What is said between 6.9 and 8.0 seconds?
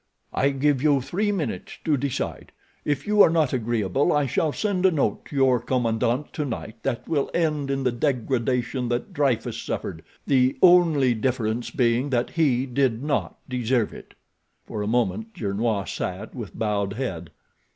will end in the